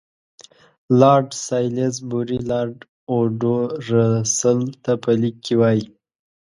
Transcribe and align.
لارډ 0.99 1.29
سالیزبوري 1.47 2.39
لارډ 2.51 2.77
اوډو 3.11 3.57
رسل 3.93 4.59
ته 4.83 4.91
په 5.03 5.11
لیک 5.21 5.35
کې 5.45 5.55
وایي. 5.59 5.85